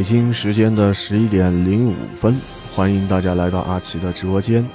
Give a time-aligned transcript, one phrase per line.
[0.00, 2.34] 北京时间的十一点零五分，
[2.74, 4.66] 欢迎大家来到阿奇的直播间。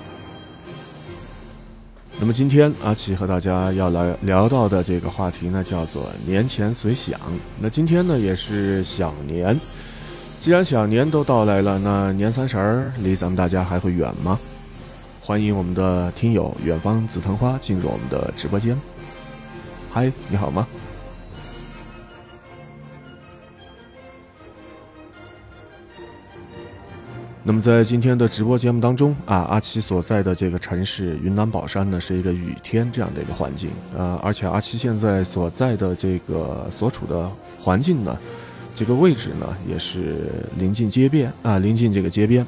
[2.20, 7.20] 那么今天阿奇和大家要来聊到的这个话题呢，叫做年前随想。
[7.60, 9.60] 那今天呢也是小年，
[10.40, 14.40] 既然小年都到来了，那年三十儿离咱们大家还会远吗？
[15.22, 18.80] 欢迎我们的听友远方紫藤花进入我们的直播间。
[19.92, 20.68] 嗨，你好吗？
[27.48, 37.30] 那么在今天的直播节目当中啊，阿奇所在的这个城市云南保山呢，是一个雨天这样的一个环境，呃，而且阿奇现在所在的这个所处的
[37.62, 38.18] 环境呢，
[38.74, 42.44] 这个位置呢，也是临近街边啊，临近这个街边，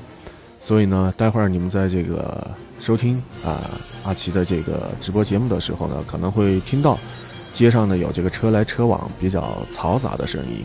[0.59, 3.70] 所以呢，待会儿你们在这个收听啊
[4.03, 6.98] 阿奇的这个直播节目的时候呢，可能会听到
[7.53, 10.64] 街上呢有这个车来车往比较嘈杂的声音，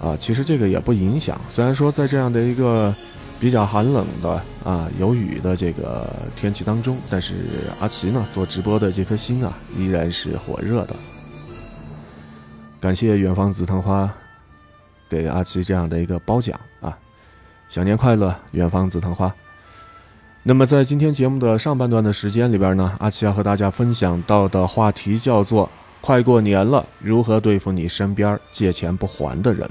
[0.00, 2.94] 啊，其实这个也不影响，虽然说在这样的一个。
[3.40, 7.34] 比较寒冷的啊，有雨的这个天气当中，但是
[7.80, 10.96] 阿奇呢做直播的这颗心啊，依然是火热的。
[12.80, 14.12] 感谢远方紫藤花
[15.08, 16.96] 给阿奇这样的一个褒奖啊，
[17.68, 19.32] 小年快乐，远方紫藤花。
[20.42, 25.68] 那么在今天节目的上半段的时间里边呢，阿奇要和大家分享到的话题叫做
[26.00, 29.68] “快过年了，如何对付你身边借钱不还的人”。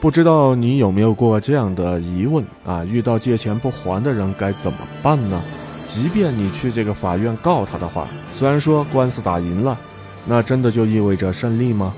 [0.00, 2.84] 不知道你有没有过这样的疑问啊？
[2.84, 5.42] 遇到借钱不还的人该怎么办呢？
[5.88, 9.76] 即便你去这个法院告他的话，虽然说官司打赢了，
[10.24, 11.92] 那真的就意味着胜利吗？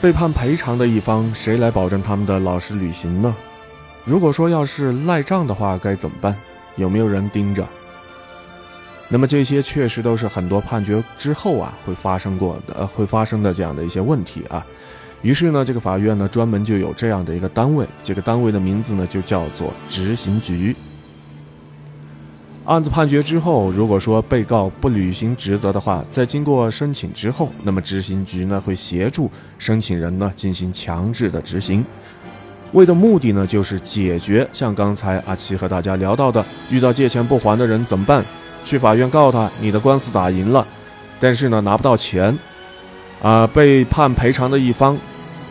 [0.00, 3.34] 被判赔偿的一方，谁来保证他们的老实履行呢？
[4.04, 6.36] 如果说要是赖账的话，该怎么办？
[6.76, 7.66] 有没有人盯着？
[9.12, 14.64] 那么这些确实都是很多判决之后啊会发生过的，呃会发生的这样的一些问题啊。
[15.20, 20.74] 于是呢，这个法院呢专门就有这样的一个单位，这个单位的名字呢就叫做执行局。
[22.66, 29.28] 案子判决之后，如果说被告不履行职责的话，在经过申请之后，那么执行局呢会协助
[29.58, 31.84] 申请人呢进行强制的执行，
[32.72, 38.24] 为的目的呢就是解决像刚才阿奇和大家聊到的，遇到借钱不还的人怎么办？
[38.64, 40.66] 去法院告他，你的官司打赢了，
[41.18, 42.38] 但是呢拿不到钱，
[43.22, 44.96] 啊，被判赔偿的一方，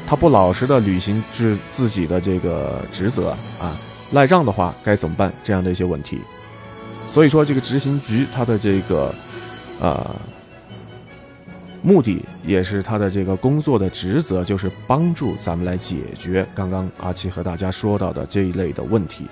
[0.08, 3.76] 他不老实的履行自自己的这个职责啊，
[4.12, 5.32] 赖账的话该怎么办？
[5.44, 6.20] 这样的一些问题，
[7.08, 9.14] 所以说这个执行局他的这个，
[9.80, 10.16] 呃，
[11.82, 19.28] 目的也是他的这个工作的职责，就是帮助咱们来解决刚刚阿奇和大家说到的这一类的问题。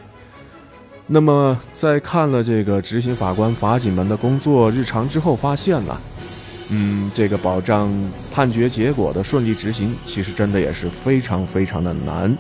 [1.10, 5.98] 那么，在看了这个执行法官、法警们的工作日常之后，发现呢，
[6.70, 7.90] 嗯，这个保障
[8.34, 12.38] 判决结果的顺利执行，其实真的也是非常非常的难。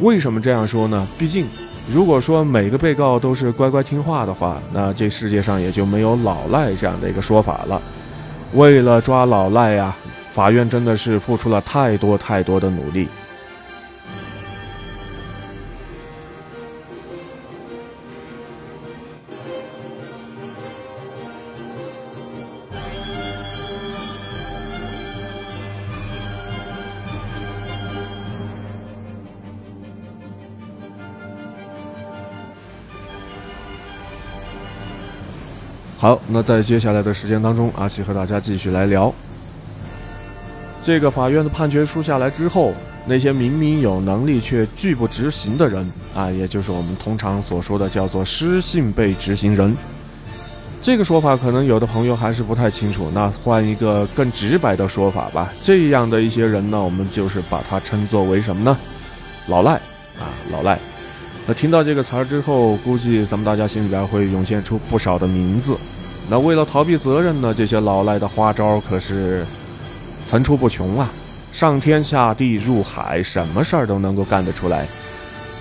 [0.00, 1.08] 为什么这样说呢？
[1.18, 1.46] 毕竟，
[1.90, 7.80] 如果说每个被告都是乖乖听话的话，那这世界上也就没有老赖这样的一个说法了。
[8.52, 9.96] 为了抓老赖呀，
[10.34, 13.08] 法院真的是付出了太多太多的努力。
[36.06, 39.12] 好，那在接下来的时间当中，阿奇和大家继续来聊。
[40.84, 42.72] 这个法院的判决书下来之后，
[43.04, 49.76] 那些明明有能力却拒不执行的人啊，也就是我们通常所说的叫做失信被执行人。
[50.80, 55.52] 这个说法可能有的朋友还是不太清楚，那换一个更直白的说法吧。
[55.60, 58.78] 这样的一些人呢，我们就是把它称作为什么呢？
[59.48, 59.72] 老赖
[60.20, 60.78] 啊，老赖。
[61.48, 65.76] 那听到这个词儿之后，估计咱们大家心里边会涌现出不少的名字。
[66.28, 69.46] 那为了逃避责任呢，这些老赖的花招可是
[70.26, 71.08] 层出不穷啊！
[71.52, 74.86] 上天下地入海，什么事儿都能够干得出来。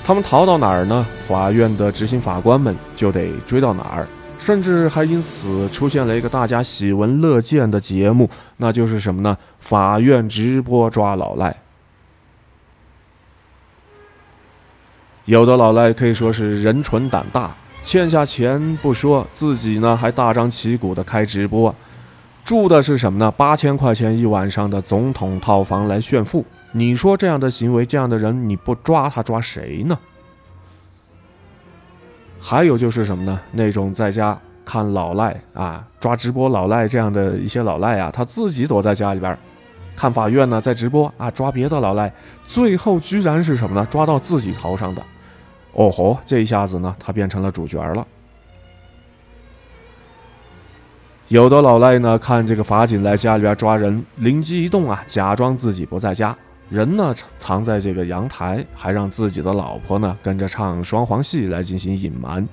[0.04, 1.06] 他们逃到哪儿呢？
[1.28, 4.08] 法院的执行法官们就得追到哪儿，
[4.40, 9.38] 甚至还因此出现了一个大家喜闻乐见的节目，那就是什么呢？
[9.60, 11.56] 法院直播抓老赖。
[15.26, 17.56] 有的老赖可以说是人蠢胆大。
[17.86, 21.74] 欠下钱不说，自己呢还大张旗鼓的开直播，
[22.44, 23.30] 住的是什么呢？
[23.30, 29.96] 八千块钱一晚上的总统套房来炫富，你说这样的行为，这样的人，你不抓他抓谁呢？
[32.40, 33.40] 还有就是什么呢？
[33.52, 34.36] 那种在家
[34.66, 39.38] 看老赖啊，抓直播老赖这样的一些老赖啊，他自己躲在家里边
[39.96, 42.12] 看法院呢，在直播啊，抓别的老赖，
[42.48, 43.88] 最后居然是什么呢？
[43.92, 45.04] 抓到自己头上的。
[45.76, 48.08] 哦吼，这一下子呢，他变成了主角了。
[51.28, 56.38] 有的老赖呢，看这个法警来家里边抓人，灵机一动啊，假装自己不在家，
[56.70, 62.48] 人呢藏在这个阳台，还让自己的老婆呢跟着唱双簧戏来进行隐瞒。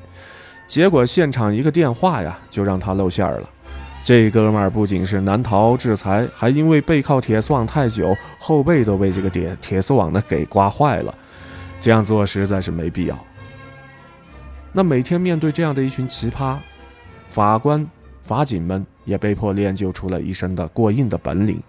[0.66, 3.48] 结果现场一个电话呀，就让他露馅了。
[4.02, 11.14] 这哥们儿不仅是难逃制裁，还因为背靠铁丝网太久，后背都被这个铁铁丝网呢给刮坏了。
[11.82, 13.18] 这样做实在是没必要。
[14.72, 16.56] 那每天面对这样的一群奇葩，
[17.28, 17.86] 法官。
[18.24, 21.60] 法警们也被迫练就出了一身的过硬的本领，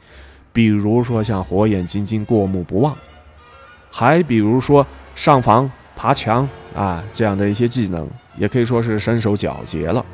[0.54, 2.96] 比如说像火眼金睛、过目不忘，
[3.90, 8.08] 还比如说上房、爬墙啊这样的一些技能，
[8.38, 10.06] 也可以说是身手矫捷了。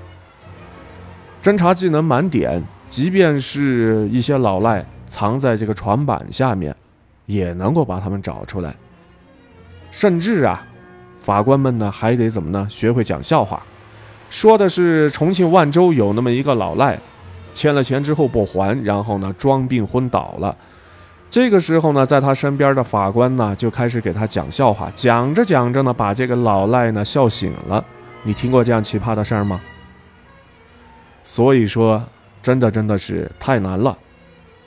[1.43, 6.73] 侦查技能满点，即便是一些老赖藏在这个床板下面，
[7.25, 8.73] 也能够把他们找出来。
[9.91, 10.65] 甚至啊，
[11.19, 12.67] 法官们呢还得怎么呢？
[12.69, 13.61] 学会讲笑话。
[14.29, 16.99] 说的是重庆万州有那么一个老赖，
[17.53, 20.55] 欠了钱之后不还，然后呢装病昏倒了。
[21.31, 27.83] 这个时候呢，在他身边的法官呢就开始给他讲笑话，讲着讲着呢，把这个老赖呢笑醒了。
[28.23, 29.59] 你听过这样奇葩的事儿吗？
[31.23, 32.03] 所以说，
[32.41, 33.97] 真的真的是太难了。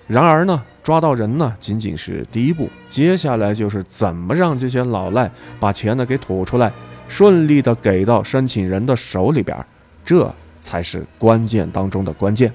[0.07, 5.31] 然而呢，抓到人呢仅仅是第一步，接下来就是怎么让这些老赖
[5.61, 6.73] 把钱呢给吐出来。
[7.09, 9.55] 顺利的给到申请人的手里边，
[10.03, 12.51] 这才是关键当中的关键。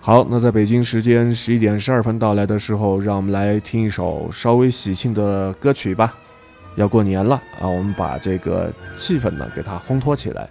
[0.00, 6.14] 好，那在北京时间十一点十二分到来的时候，让我们来听一首稍微喜庆的歌曲吧。
[6.76, 10.48] 要过年了啊，我们把这个气氛呢给它烘托起来。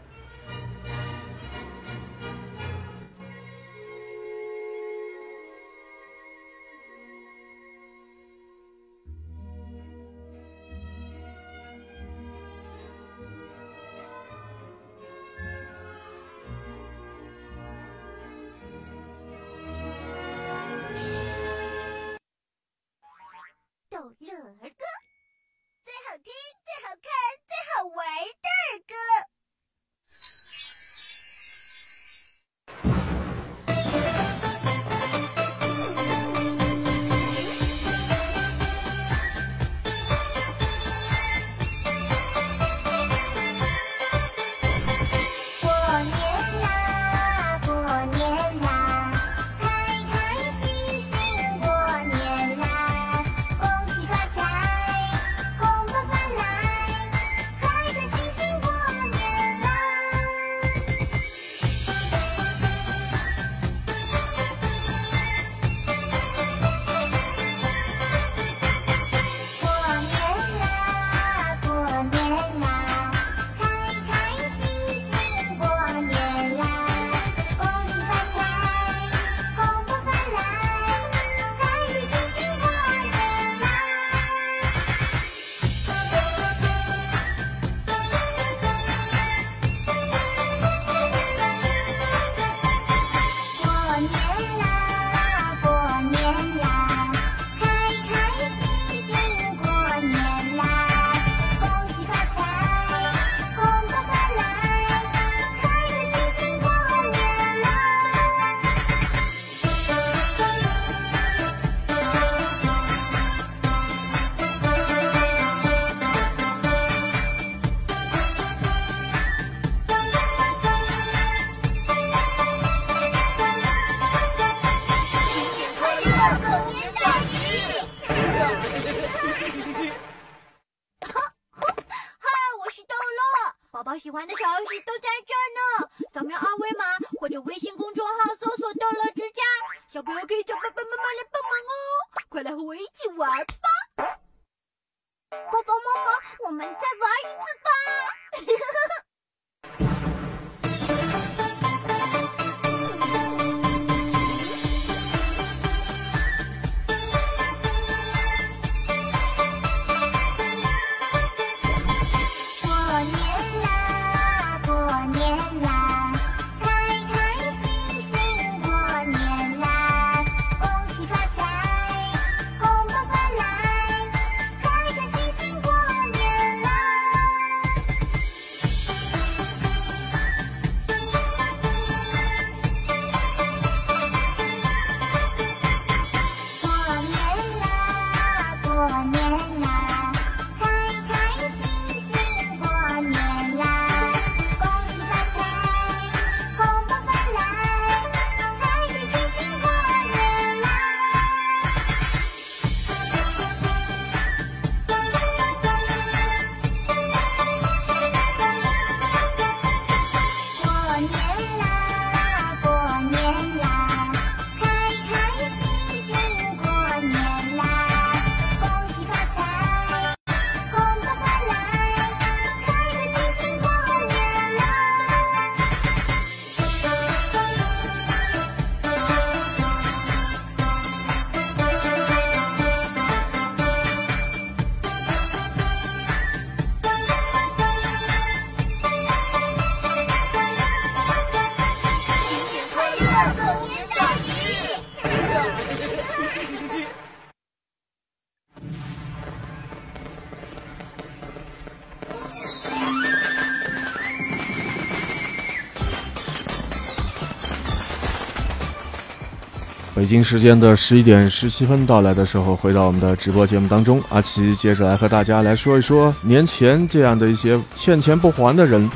[260.05, 268.87] 北京时间的十一点十七分到来的时候，回到我们的直播节目当中，阿奇接着来和大家来说一说年前这样的一些欠钱不还的人，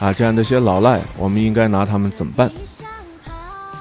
[0.00, 2.50] 啊，这样的一些老赖，我们应该拿他们怎么办？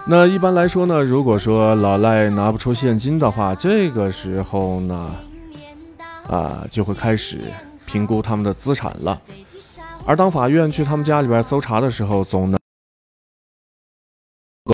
[0.06, 5.16] 那一般来说呢，如果说老赖拿不出现金的话，这个时候呢，
[6.28, 7.40] 啊，就会开始
[7.86, 9.18] 评估他们的资产了。
[10.06, 12.60] 而当法院去他们家里边搜查的时候，总能。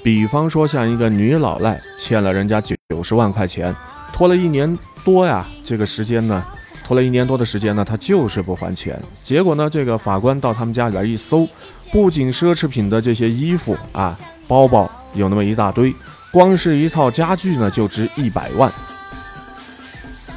[0.03, 3.75] 比方说，像一个女老赖欠了人家九十万块钱，
[4.13, 6.45] 拖了一年多呀，这个时间呢，
[6.85, 9.01] 拖了一年多的时间呢，她就是不还钱。
[9.15, 11.47] 结果呢，这个法官到他们家里边一搜，
[11.91, 14.15] 不仅奢侈品的这些衣服啊、
[14.47, 15.91] 包包有那么一大堆，
[16.31, 18.71] 光是一套家具呢就值一百万。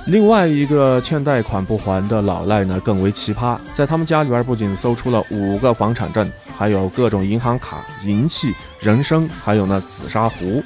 [0.07, 6.29] 另外一个欠贷款不还的老赖呢，更为奇葩，在他们家里边不仅搜出了五个房产证，
[6.59, 10.63] 还有各种银行卡、银器、人参，还有那紫砂壶。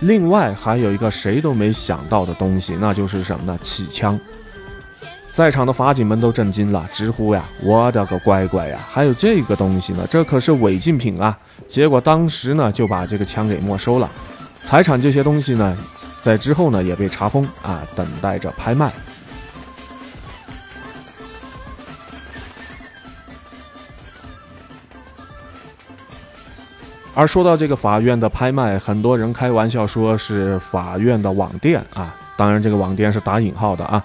[0.00, 3.58] 另外还有一个谁都没想到的东西，那就是什么呢？
[3.62, 4.20] 气枪。
[5.30, 8.78] 在场的法警们都震惊了，直呼呀：“我的个乖乖呀！
[8.90, 10.06] 还有这个东西呢？
[10.10, 14.10] 这可是违禁品啊！”结果当时呢就把这个枪给没收了，
[14.62, 15.76] 财产这些东西呢。
[16.28, 18.92] 在之后呢，也被查封啊，等待着拍卖。
[27.14, 34.04] 而说到这个法院的拍卖，很多人开玩笑说是法院的网店啊，当然这个网店是打引号的啊。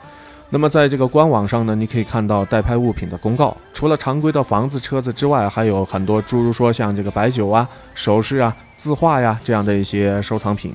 [0.49, 10.73] 那么在这个官网上呢，你可以看到代拍物品的公告，除了常规的房子、车子之外，还有很多诸如说像这个白酒啊、首饰啊、字画呀这样的一些收藏品。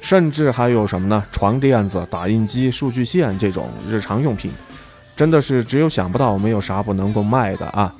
[0.00, 1.22] 甚至还有什么呢？
[1.30, 4.50] 床垫子、打印机、数据线这种日常用品，
[5.16, 7.94] 真的是只有想不到，没有啥不能够卖的啊！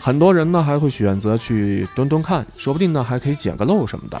[0.00, 4.20] 很多人呢还会选择去蹲蹲看，说不定呢还可以捡个漏什么的。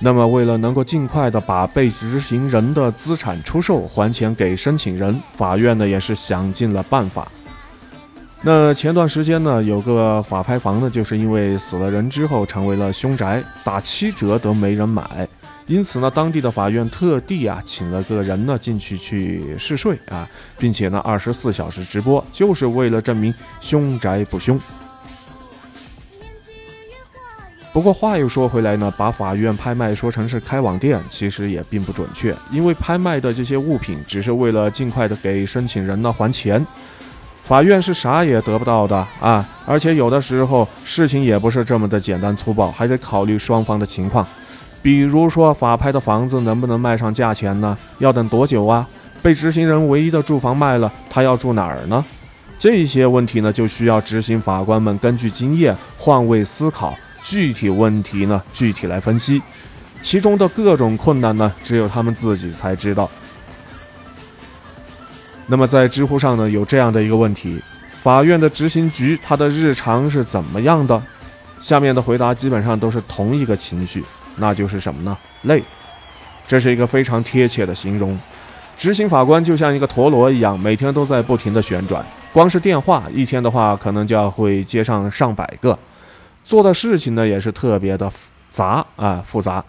[0.00, 7.30] 那么，为了能够尽快的把被执行人的资产出售还钱给申请人，法院呢也是想尽了办法。
[8.42, 15.28] 那前段时间呢，有个法拍房呢，就是因为死了人之后成为了凶宅，打七折都没人买，
[15.66, 24.58] 因此呢，当地的法院特地啊，请了个人呢进去去试睡啊，并且呢，二十四小时直播，就是为了证明凶宅不凶。
[27.74, 36.66] 不过话又说回来呢，把法院拍卖说成是开网店，其实也并不准确，因为拍卖的这些物品只是为了尽快的给申请人呢还钱。
[37.50, 39.44] 法院是啥也得不到的啊！
[39.66, 44.24] 而且有的时候事情也不是这么的简单粗暴，还得考虑双方的情况。
[44.80, 47.76] 比如说法拍的房子能不能卖上价钱呢？
[47.98, 48.86] 要等多久啊？
[49.20, 52.04] 被执行人唯一的住房卖了，他要住哪儿呢？
[52.56, 59.42] 这些问题呢，就需要执行法官们根据经验换位思考，具体问题呢具体来分析，
[60.02, 63.10] 其中的各种困难呢，只有他们自己才知道。
[65.50, 67.60] 那么在知乎上呢，有这样的一个问题：
[68.00, 71.02] 法院的执行局他的日常是怎么样的？
[71.60, 74.04] 下面的回答基本上都是同一个情绪，
[74.36, 75.18] 那就是什么呢？
[75.42, 75.60] 累。
[76.46, 78.16] 这是一个非常贴切的形容。
[78.78, 82.04] 执行法官就像一个陀螺一样，每天都在不停的旋转。
[82.32, 85.76] 光是电话，一天的话可能就要会接上上百个。
[86.44, 88.08] 做的事情呢，也是特别的
[88.50, 89.64] 杂啊，复杂。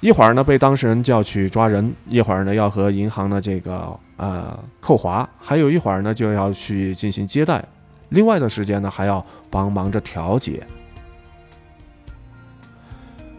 [0.00, 7.64] 一会儿呢被当事人叫去抓人，一会儿呢要和银行的这个呃扣划，还有一会儿呢就要去进行接待，
[8.10, 10.66] 另外的时间呢还要帮忙着调解。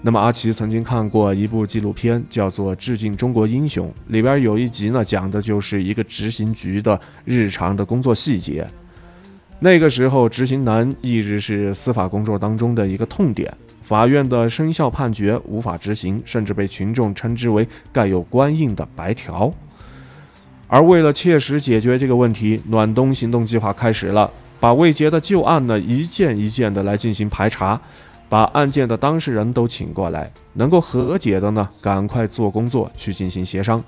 [0.01, 8.67] 那么阿奇曾经看过一部纪录片，叫做《致敬中国英雄》，里边有一集呢讲的就是一个执行局的日常的工作细节。
[9.60, 13.51] 那个时候执行难一直是司法工作当中的一个痛点。
[13.82, 19.51] 法院的生效判决无法执行，甚至被群众称之为盖有官印的白条。
[20.67, 24.29] 而为了切实解决这个问题，暖冬行动计划开始了，
[24.60, 27.79] 把未结的旧案呢一件一件的来进行排查，
[28.27, 33.84] 把案件的当事人都请过来，能够和解的呢，赶快做工作去进行协商。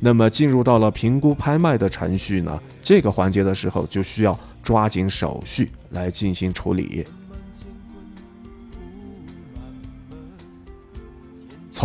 [0.00, 7.06] 那么进入到了评估拍卖的程序呢，这个环节的时候就需要抓紧手续来进行处理。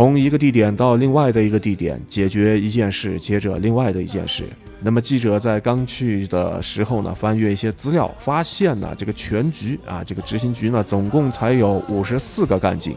[0.00, 4.44] 从一个地点到另外的一个地点，解决一件事，接着另外的一件事。
[4.80, 12.96] 那么记者在刚去的时候呢，翻阅一些资料，发现呢，这个全局啊，这个执行局呢，总共才有五十四个干警。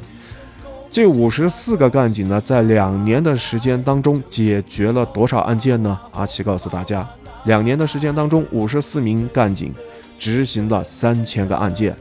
[0.89, 5.99] 这五十四个干警呢，在两年的时间当中，解决了多少案件呢？
[6.13, 7.05] 阿奇告诉大家，
[7.43, 9.73] 两年的时间当中，五十四名干警
[10.17, 11.93] 执行了三千个案件。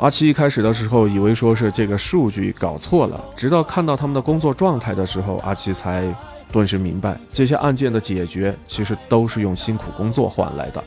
[0.00, 6.04] 阿七一开始的时候以为说是这个数据搞错了，直到看到他们的工作状态的时候，阿七才
[6.52, 10.84] 顿时明白，这些案件的解决其实都是用辛苦工作换来的。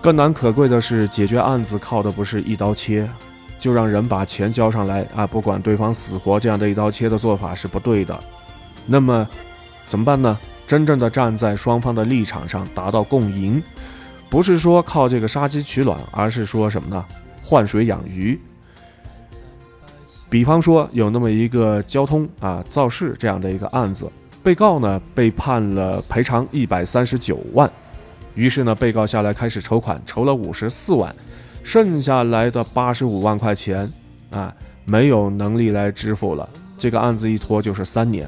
[0.00, 3.08] 更难可贵的是，解决案子靠的不是一刀切，
[3.58, 8.16] 就让人把钱交上来啊，不管对方死活，这样的一刀切的做法是不对的。
[8.86, 9.28] 那么
[9.84, 10.38] 怎么办呢？
[10.64, 13.60] 真正的站在双方的立场上达到共赢。
[14.32, 17.04] 不是说靠这个杀鸡取卵，而是说什么呢？
[17.42, 18.40] 换水养鱼。
[20.30, 24.10] 比方说有那么一个交通啊肇事这样的一个案子，
[24.42, 27.70] 被告呢被判了赔偿一百三十九万，
[28.34, 31.14] 于是呢被告下来开始筹款，筹了五十四万，
[31.62, 33.92] 剩下来的八十五万块钱
[34.30, 34.50] 啊
[34.86, 38.26] 没有能力来支付了，这个案子一拖就是三年。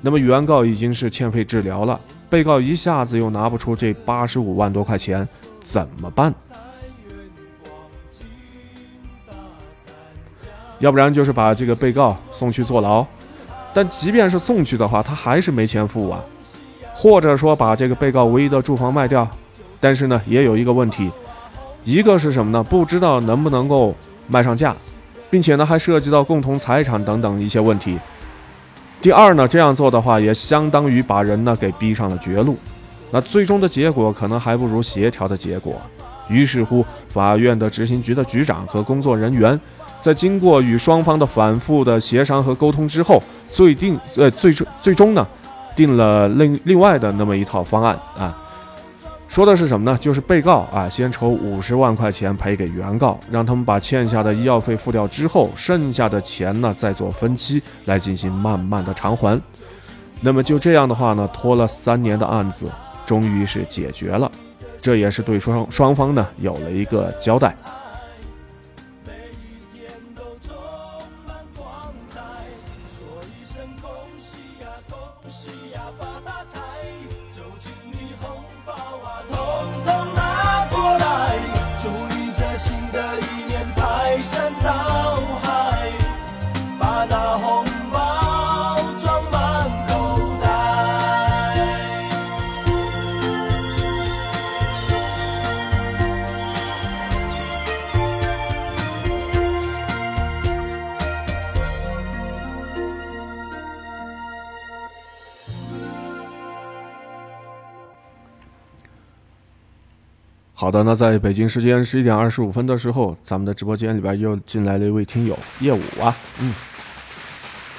[0.00, 2.00] 那么原告已经是欠费治疗了。
[2.32, 5.28] 被告一下子又拿不出这八十五万多块钱，
[5.60, 6.32] 怎么办？
[10.78, 13.04] 要不然就是把这个被告送去坐牢，
[13.74, 16.24] 但即便是送去的话，他还是没钱付啊。
[16.94, 19.28] 或者说把这个被告唯一的住房卖掉，
[19.78, 21.10] 但是呢，也有一个问题，
[21.84, 22.62] 一个是什么呢？
[22.62, 23.94] 不知道能不能够
[24.26, 24.74] 卖上价，
[25.28, 27.98] 并且呢，还涉及到共同财产等等一些问题。
[29.02, 32.56] 第二呢，这样做的话，也相当于把人呢给逼上了绝路，
[33.10, 35.74] 那最终的结果可能还不如协调的结果。
[36.28, 39.58] 于是乎，法院的执行局的局长和工作人员，
[40.00, 45.26] 在经过与双方的反复的协商和沟通之后，最定呃最终最终呢，
[45.74, 48.38] 定了另另外的那么一套方案啊。
[49.32, 49.96] 说的是什么呢？
[49.98, 59.40] 就是被告啊，先筹五十万块钱赔给原告，让他们把欠下的医药费付掉之后，剩下的钱呢，再做分期来进行慢慢的偿还。
[60.20, 62.66] 那么就这样的话呢，拖了三年的案子，
[63.06, 64.30] 终于是解决了，
[64.82, 67.56] 这也是对双双方呢有了一个交代。
[110.94, 116.54] 在北京时间十一点二十五分的时候，咱们的直播间里边又进来了一位听友叶武啊，嗯，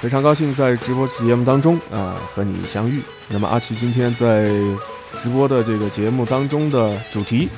[0.00, 3.00] 非常高兴在直播节目当中啊和你相遇。
[3.28, 4.44] 那么阿奇今天在
[5.22, 7.48] 直播的这个节目当中的主题，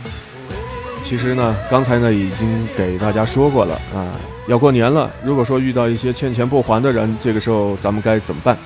[1.05, 4.13] 其实呢刚才呢已经给大家说过了啊，
[4.49, 8.57] 要过年了，如果说遇到一些欠钱不还的人，这个时候咱们该怎么办？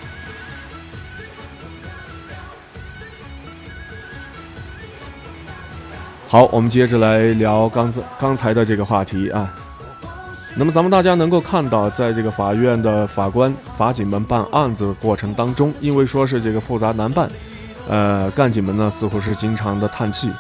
[6.31, 9.53] 好，我们接着来聊刚才刚才的这个话题啊。
[10.55, 17.29] 那么咱们大家能够看到，在这个法院的法官、法警们办案子的过程当中，因为说是这个复杂难办，
[17.89, 20.31] 呃，干警们呢似乎是经常的叹气。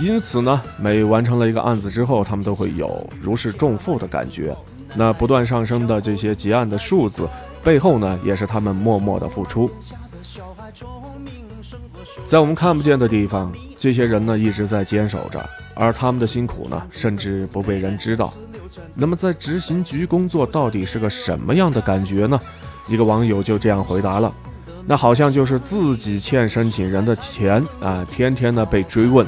[0.00, 4.56] 因此呢，每完成了一个案子之后，他们都会有如释重负的感觉。
[4.94, 7.28] 那不断上升的这些结案的数字
[7.62, 9.70] 背后呢，也是他们默默的付出。
[12.26, 13.52] 在我们看不见的地方。
[13.78, 18.32] 这些人呢一直在坚守着，而他们的辛苦呢，甚至不被人知道。
[18.94, 22.38] 那么在执行局工作到底是个什么样的感觉呢？
[22.88, 24.32] 一个网友就这样回答了
[24.86, 29.26] ：“那好像就是自己欠申请人的钱啊，天天呢被追问，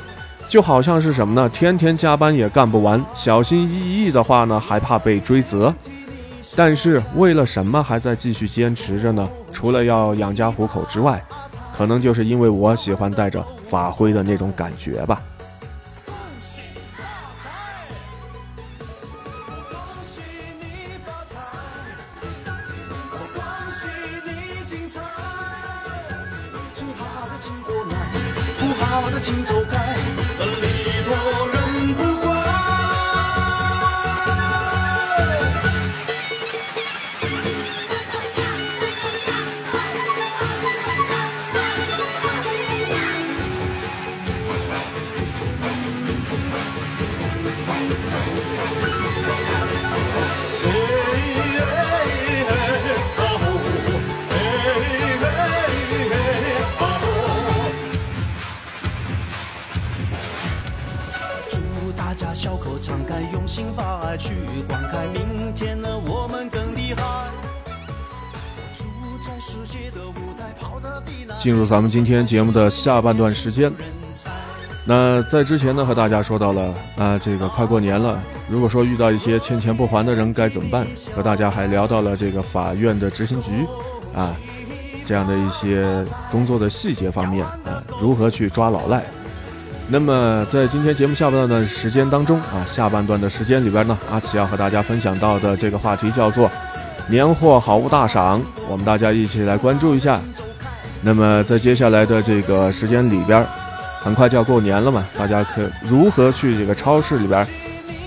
[0.48, 1.48] 就好像是什么呢？
[1.48, 5.72] 天天加班也干不完，小心翼翼的话呢，还怕被追责。
[6.56, 9.28] 但是为了什么还在继续坚持着呢？
[9.52, 11.22] 除了要养家糊口之外，
[11.76, 15.22] 可能就是因为我喜欢带着。”发挥的那种感觉吧。
[71.80, 73.72] 咱们今天节目的下半段时间。
[74.84, 80.86] 那在之前呢，和大家说到了啊，这个快过年了，如果说遇到一些欠钱不还的人该怎么办？
[81.16, 83.66] 和大家还聊到了这个法院的执行局
[84.14, 84.36] 啊，
[85.06, 89.02] 这样的一些工作的细节方面啊，如何去抓老赖？
[89.88, 96.50] 那么在今天节目下半段的时间当中啊，下半段的时间里边呢，阿奇要和大家分享到的这个话题叫做
[97.08, 100.20] 年货好物大赏，我们大家一起来关注一下。
[101.02, 103.46] 那么在接下来的这个时间里边。
[104.02, 107.46] 很快就要过年了嘛，大家可如何去这个超市里边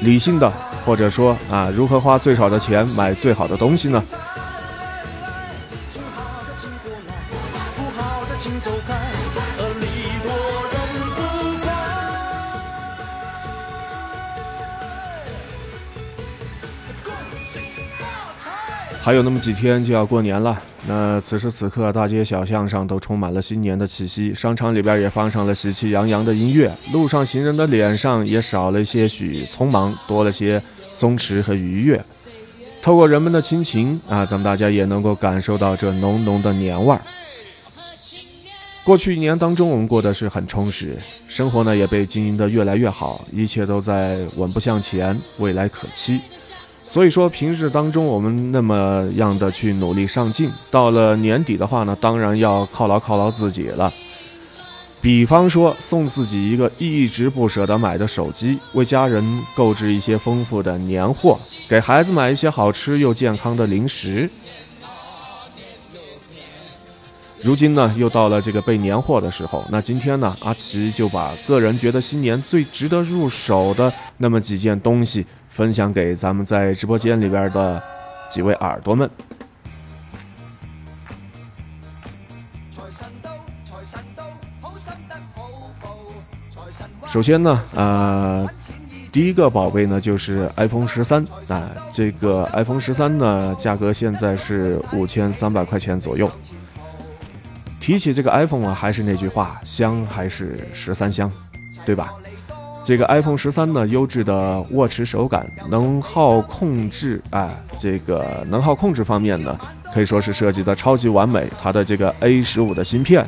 [0.01, 0.51] 理性的，
[0.83, 4.03] 或者说啊，如何花最少的钱买最好的东西呢？
[19.03, 20.57] 还有那么几天就要过年了。
[20.87, 30.61] 那此时此刻，大街小巷上都充满了新年的气息，商场里边也放上了喜气洋洋的音乐，路上行人的脸上也少了些许匆忙，多了些
[30.93, 32.01] 松弛和愉悦。
[32.81, 37.01] 透过人们的亲情啊，咱们大家也能够感受到这浓浓的年味儿。
[38.85, 46.21] 过去一年当中，我们过得是很充实，生活呢也被经营得越来越好，一切都在稳步向前，未来可期。
[46.93, 53.91] 所以说，平日当中我们那么样的去努力上进，到了年底的话呢，当然要犒劳犒劳自己了。
[55.01, 61.35] 比方说，送自己一个一直不舍得买的手机，为家人购置一些丰富的年货，
[61.67, 64.29] 给孩子买一些好吃又健康的零食。
[67.41, 69.65] 如今呢，又到了这个备年货的时候。
[69.71, 75.25] 那今天呢，阿奇就把个人觉得新年最值得入手的那么几件东西。
[75.53, 77.81] 分享给咱们在直播间里边的
[78.29, 79.09] 几位耳朵们。
[87.07, 88.49] 首先呢，呃，
[89.11, 96.27] 第一个宝贝呢就是 iPhone 十三啊，这个 iPhone 十三呢价格现在是五千三百块钱左右。
[97.79, 101.31] 提起这个 iPhone 啊，还是那句话，香还是十三香，
[101.85, 102.11] 对吧？
[102.85, 109.57] 这个 iPhone 十三呢，优质的握持手感，能耗控制，哎，这个能耗控制方面呢，
[109.93, 111.47] 可以说是设计的超级完美。
[111.61, 113.25] 它的这个 A 十五的芯片，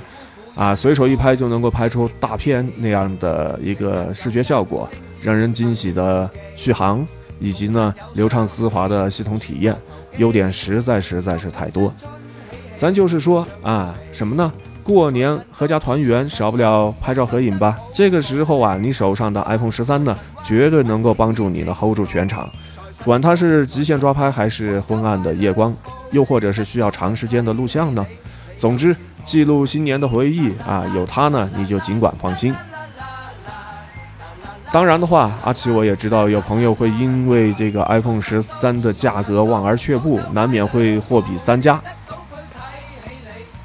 [0.55, 4.89] 啊，随手一拍就能够拍出大片那样的一个视觉效果，
[5.23, 7.07] 让人惊喜的续航，
[7.39, 9.73] 以及呢流畅丝滑的系统体验，
[10.17, 11.93] 优点实在实在是太多。
[12.75, 14.51] 咱就是说啊，什么呢？
[14.85, 17.75] 过年合家团圆，少不了拍照合影吧。
[17.91, 22.47] 这个时候啊，你手上的 iPhone 十三呢，绝对能够帮助你呢 hold 住全场。
[23.03, 25.75] 管它是极限抓拍，还是昏暗的夜光，
[26.11, 28.05] 又或者是需要长时间的录像呢。
[28.59, 28.95] 总之，
[29.25, 32.37] 记录新年的回忆啊，有它呢，你就尽管放。
[32.37, 32.53] 心。
[34.71, 41.81] 当然的话，阿奇我也知道有朋友会因为这个 iPhone 十三的价格望而却步，难免会货比三家。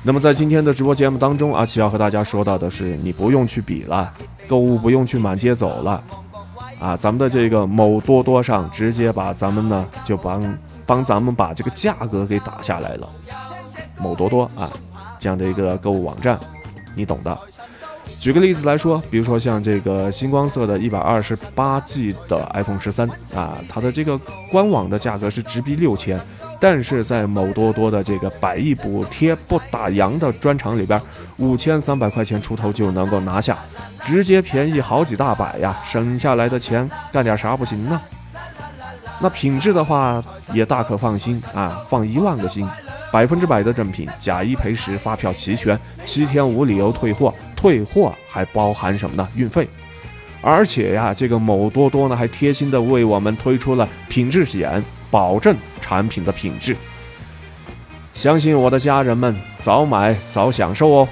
[0.03, 4.11] 那么在今天的直播节目当中，阿奇要和大家说到的是，你不用去比了，
[4.49, 6.03] 购物不用去满街走了，
[6.81, 13.09] 啊，咱们的这个某多多上直接把咱们呢就帮帮咱们把这个价格给打下来了，
[13.99, 14.73] 某多多啊
[15.19, 16.41] 这样的一个购物网站，
[16.97, 17.39] 你懂的。
[18.19, 24.19] 举个例子来说，比如说像这个星光色的一百二十八 G 的 iPhone 十三啊，它的这个
[24.51, 26.19] 官网的价格是直逼六千。
[26.63, 31.01] 但是在某多多的这个百亿补贴不打烊的专场里边，
[31.39, 33.57] 五千三百块钱出头就能够拿下，
[34.03, 35.75] 直接便宜好几大百呀！
[35.87, 37.99] 省下来的钱干点啥不行呢？
[39.23, 42.69] 那品质的话也大可放心啊，放一万个心，
[43.11, 49.27] 百分之百的正品，假一赔十，发票齐全，七天无理由退货，退货还包含什么呢？
[49.35, 49.67] 运费。
[50.43, 55.57] 而且呀，这个某多多呢还贴心的为我们推出了品质险，保证。
[55.81, 56.77] 产品的品质，
[58.15, 61.09] 相信我的家人们，早买早享受哦。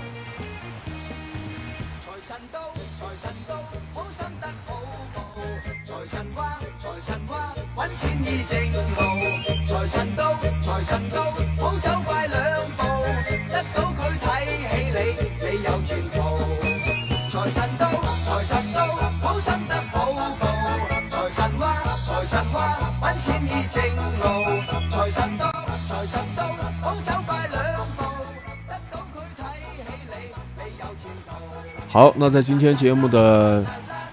[31.98, 33.60] 好，那在今天节目的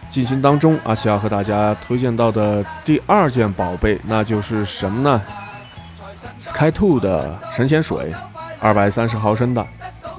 [0.09, 5.21] 进行当中，阿奇要和大家推荐到的第二件宝贝，那就是什么呢
[6.39, 8.11] ？Sky Two 的神仙水，
[8.59, 9.63] 二百三十毫升的，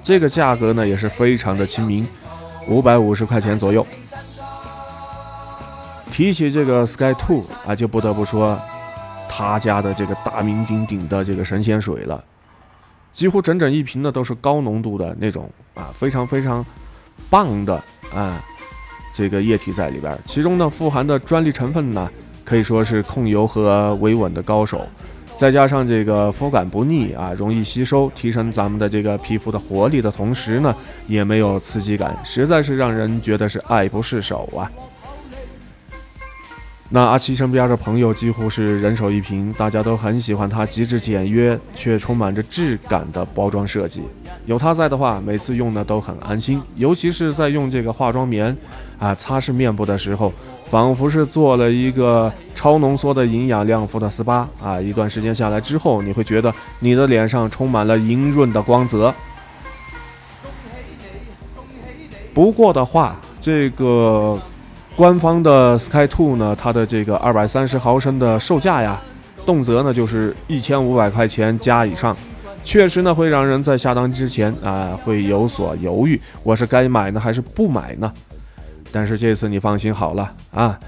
[0.05, 2.07] 这个价格呢也是非常的亲民，
[2.69, 3.85] 五百五十块钱左右。
[6.13, 8.57] 提起这个 Sky Two 啊，就不得不说
[9.29, 12.23] 他家的这个大名鼎鼎的这个神仙水了，
[13.13, 16.65] 几乎整整一瓶呢都是高浓度的那种啊，非常非常
[17.31, 17.75] 棒的
[18.15, 18.43] 啊。
[19.15, 22.11] 这个液体在里边，其中呢富含的专利成分呢，
[22.45, 24.87] 可以说是控油和维稳的高手，
[25.39, 34.71] 再加上这个肤感不腻啊，容易吸收，提升咱们的这个皮肤的活力的同时呢，也没有刺激感，实在是让人觉得是爱不释手啊。
[36.89, 44.03] 那阿奇身边的朋友几乎是人手一瓶，大家都很喜欢它极致简约却充满着质感的包装设计。
[44.45, 48.57] 有它在的话，每次用呢都很安心，尤其是在用这个化妆棉
[49.01, 50.33] 啊擦拭面部的时候，
[50.71, 54.81] 仿佛是做了一个超浓缩的营养亮肤的 SPA 啊。
[54.81, 59.13] 一段时间下来之后，你会觉得你的脸上充满了莹润的光泽。
[62.33, 64.41] 不过的话，这个。
[64.97, 68.99] 官方的 Sky Two 呢，它的这个二百三十毫升的售价呀，
[69.45, 72.17] 动辄呢就是一千五百块钱加以上，
[72.65, 78.11] 确实呢会让人在下单之前啊会有所犹豫，我是该买呢还是不买呢？
[78.91, 80.79] 但是这次你放心好了啊，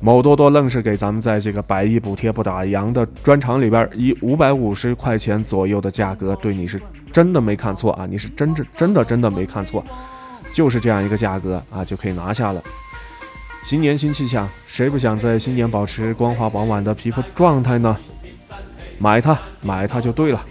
[0.00, 6.80] 某多多愣是给咱们在这个百亿补贴不打烊的专场里边，以五百五十块钱左右的价格，对你是
[7.12, 9.84] 真的没看错啊，你是真真真的真的没看错，
[10.54, 12.62] 就是这样一个价格啊就可以拿下了。
[13.68, 17.94] 新年新气象，谁不想在新年保持光滑饱满的皮肤状态呢？
[18.96, 20.42] 买它，买它就对了。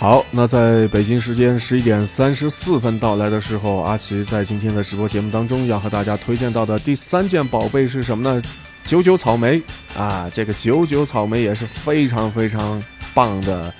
[0.00, 8.42] 好，那在北京时间十一点三十四分到来的时候，阿奇在今天的直播节目当中要和大家推荐到的第三件宝贝是什么呢？
[8.90, 9.62] 九九草莓
[9.96, 12.82] 啊，这个九九草莓也是非常非常
[13.14, 13.72] 棒的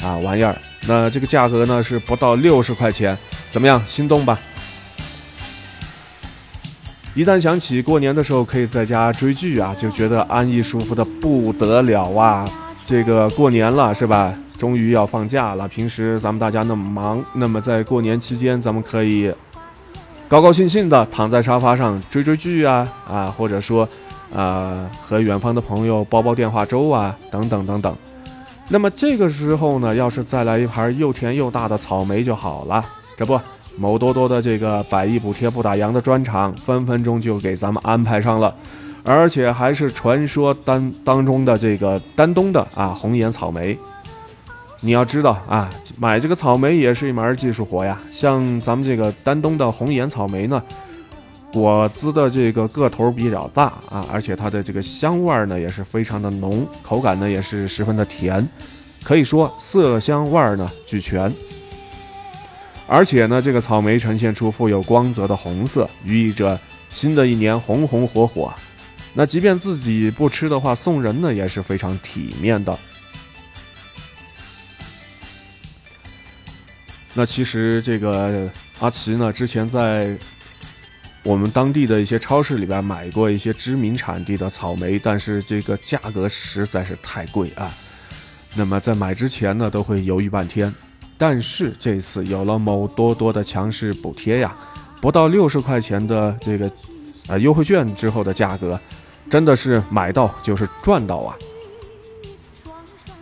[0.00, 0.56] 啊玩意儿。
[0.88, 3.14] 那这个价格呢是不到六十块钱，
[3.50, 3.86] 怎么样？
[3.86, 4.40] 心动吧？
[7.14, 12.48] 一旦想起过年的时候可以在家追剧啊，就觉得安逸舒服的不得了啊！
[12.86, 14.32] 这个过年了是吧？
[14.56, 19.30] 终于要放假了，平时咱们大家那么忙，那么在过年期间，咱们可以
[20.26, 23.86] 高高兴兴的躺在沙发上追追剧啊啊，或者说，
[24.34, 27.96] 呃，和远方的朋友煲煲电话粥啊，等等等等。
[28.68, 32.84] 那么这个时候呢，要是再来一盘又甜又大的草莓就好了。
[33.16, 33.40] 这不，
[33.76, 38.54] 某多多的这个百亿补贴不打烊的专场，分分钟就给咱们安排上了，
[39.04, 43.78] 而且还是传说当当中的这个丹东的啊红颜草莓。
[44.80, 47.98] 你要知道啊，买这个草莓也是一门技术活呀。
[48.10, 50.62] 像咱们这个丹东的红颜草莓呢，
[51.54, 58.46] 果子的这个个头比较大啊，而且它的这个香味儿呢也是非常的浓，口感呢也是十分的甜，
[59.04, 61.32] 可以说色香味儿呢俱全。
[62.88, 66.58] 而且呢，这个草莓呈现出富有光泽的红色，寓意着
[66.90, 68.52] 新的一年红红火火。
[69.14, 72.76] 那即便自己不吃的话，送人呢也是非常体面的。
[77.14, 80.18] 那其实这个阿奇呢，之前在
[81.24, 87.72] 我们当地的一些超市里边买过一些知名产地的草莓，但是这个价格实在是太贵啊。
[88.54, 90.72] 那么在买之前呢，都会犹豫半天。
[91.16, 94.54] 但是这次有了某多多的强势补贴呀，
[95.00, 96.70] 不到六十块钱的这个
[97.28, 98.78] 呃优惠券之后的价格，
[99.30, 101.34] 真的是买到就是赚到啊。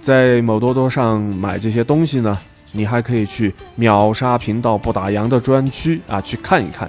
[0.00, 2.38] 在某多多上买这些东西呢。
[2.74, 6.88] 你还可以去秒杀频道不打烊的专区啊，去看一看。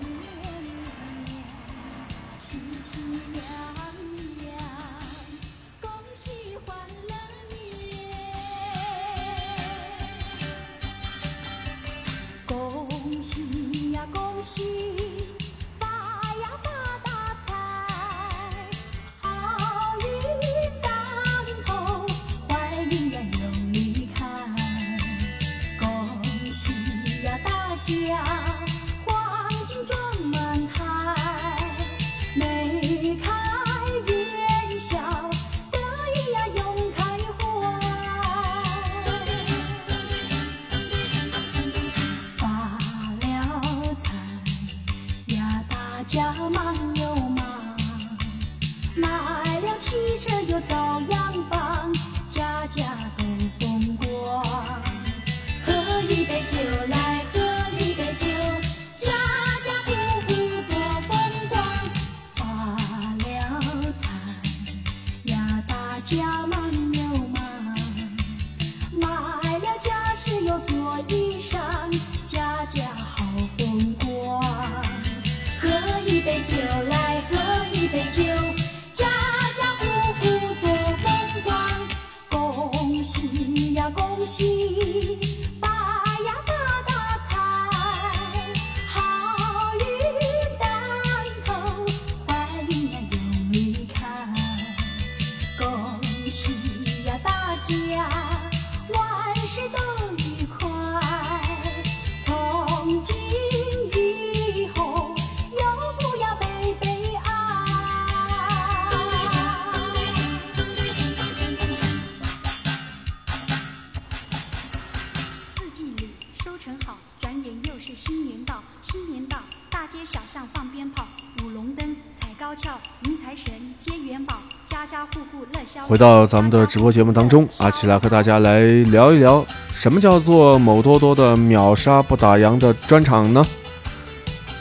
[125.93, 133.45] 回到咱们的直播节目当中，阿奇来和大家来聊一聊，什么叫做某多多的秒杀不打烊的专场呢？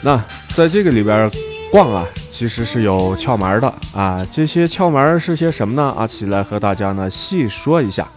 [0.01, 1.27] 那在这个里边
[1.71, 4.23] 逛啊，其实是有窍门的啊。
[4.31, 5.91] 这些窍门是些什么呢？
[5.97, 8.07] 阿奇来和大家呢细说一下，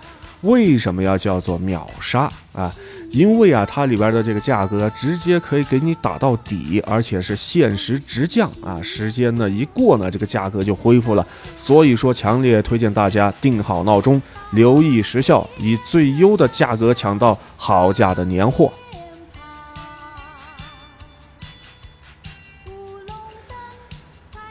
[0.42, 2.70] 为什么要叫做秒杀啊？
[3.10, 8.80] 因为啊，它里边的这个价格直接可以给你打到底，而且是限时直降啊。
[8.82, 11.26] 时间呢一过呢，这个价格就恢复了。
[11.56, 18.70] 所以说，强烈推荐大家定好闹钟，留意时效，以最优的价格抢到好价的年货。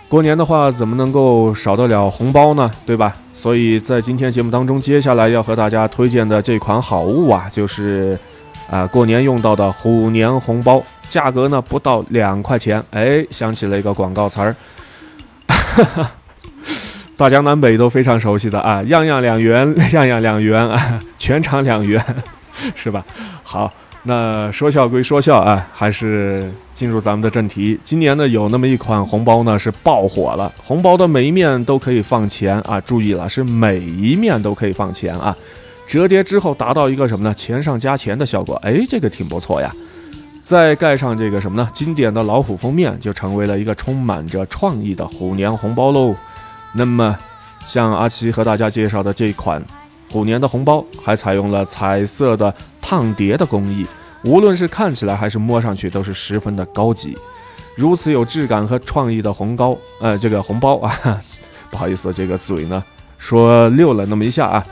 [0.07, 2.71] 过年的话，怎么能够少得了红包呢？
[2.85, 3.15] 对吧？
[3.33, 8.17] 所以在今天节目当中，接下来要和大家推荐的这款好物啊，就是
[8.69, 12.83] 啊过年用到的虎年红包，价格呢不到两块钱。
[12.91, 14.55] 哎，想起了一个广告词儿，
[17.17, 22.03] 大江南北都非常熟悉的啊，样样两元， 样样两元啊，全场两元，
[22.75, 23.05] 是吧？
[23.43, 23.71] 好。
[24.07, 27.79] 那说笑归说笑啊，还是进入咱们的正题。
[27.83, 32.79] 今年呢，有那么一款红包呢是爆火了，红包的每一面都可以放钱啊！
[32.81, 35.35] 注意了，是每一面都可以放钱啊！
[35.87, 37.33] 折叠之后达到一个什么呢？
[37.33, 39.73] 钱上加钱的效果，哎，这个挺不错呀。
[40.43, 41.69] 再盖上这个什么呢？
[41.73, 46.15] 经典的老虎封面，就成为了一个充满着创意的虎年红包喽。
[46.73, 47.17] 那么，
[47.67, 49.63] 像阿奇和大家介绍的这款。
[50.11, 53.85] 虎年的红包还采用了彩色的烫叠的工艺，
[54.23, 57.17] 无论是看起来还是摸上去都是十分的高级。
[57.75, 61.19] 如此有质感和创意的红包，呃，这个红包啊，
[61.71, 62.81] 不好意思，这个嘴呢
[63.17, 64.65] 说溜了那么一下啊。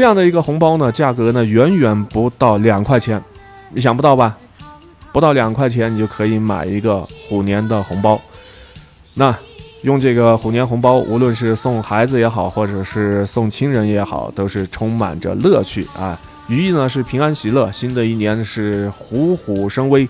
[0.00, 3.22] 这样的一个红包呢，价格呢远远不到两块钱，
[3.68, 4.34] 你想不到吧？
[5.12, 8.18] 不到两块钱，你就可以买一个虎年的红包。
[9.12, 9.36] 那。
[9.82, 16.20] 用这个虎年红包，无论是送孩子也好，或者是送亲人也好，都是充满着乐趣啊！
[16.48, 20.06] 寓意呢是平安喜乐，新的一年是虎虎生威。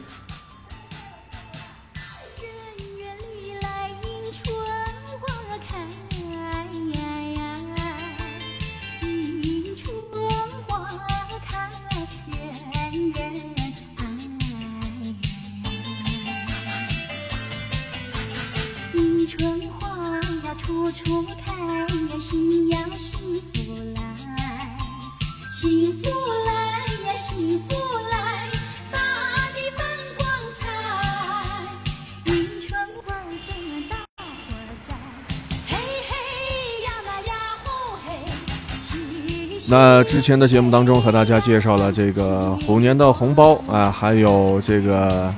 [39.71, 45.33] 那之前的节目当中和大家介绍了这个虎年的红包啊，还有这个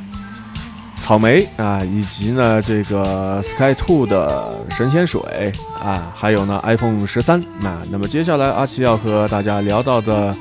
[0.98, 7.44] 草莓啊，以及呢这个 Sky Two 的神仙水啊，还有呢 iPhone 十三。
[7.60, 10.34] 那那么接下来阿奇要和大家聊到的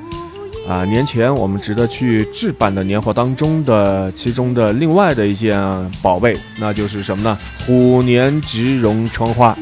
[0.69, 5.59] 啊，年前我们值得去置办的年货当中的其中的另外的一件
[6.01, 7.37] 宝贝，那就是什么呢？
[7.67, 9.53] 虎年植绒窗花，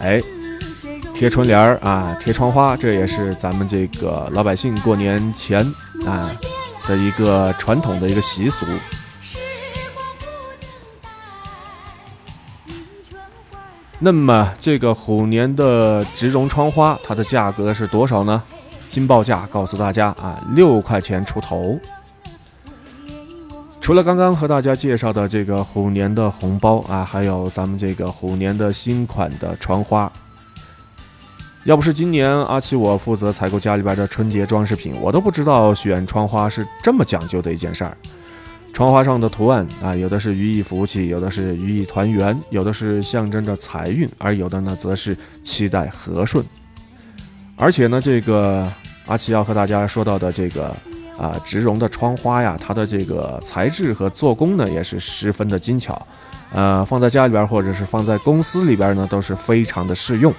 [0.00, 0.18] 哎。
[1.20, 5.60] 贴春联儿啊，贴窗花，这也是咱们这个老百姓过年前
[6.06, 6.34] 啊
[6.88, 8.64] 的一个传统的一个习俗。
[13.98, 18.42] 那么这个虎年的植绒窗花，它的价格是多少呢？
[18.88, 21.78] 金报价告诉大家啊，六块钱出头。
[23.78, 30.10] 除了刚刚和大家介绍的这个虎年的红包啊，还有咱们这个虎年的新款的窗花。
[31.64, 37.94] 要不是今年阿奇我负责采购家里边的春节装饰品，我都不知道选窗花是这么讲究的一件事儿。
[38.72, 46.42] 窗花上的图案啊，有的是寓意福气，有的是寓意团圆，有的是象征着财运，而有的呢则是期待和顺。
[47.56, 48.66] 而且呢，这个
[49.06, 50.74] 阿奇要和大家说到的这个
[51.18, 56.00] 啊植绒的窗花呀，它的这个材质和做工呢也是十分的精巧，
[56.54, 60.32] 呃，放在家里边或者是放在公司里边呢都是非常的适用。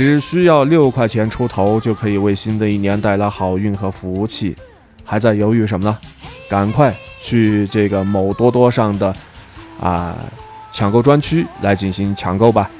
[0.00, 4.56] 只需要六块钱出头，就可以为新的一年带来好运和福气。
[5.04, 5.98] 还在犹豫什么呢？
[6.48, 9.14] 赶快去这个某多多上的
[9.78, 10.16] 啊
[10.70, 12.70] 抢购专区来进行抢购吧。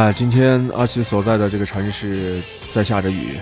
[0.00, 2.40] 啊，今天阿奇所在的这个城市
[2.72, 3.36] 在下着雨，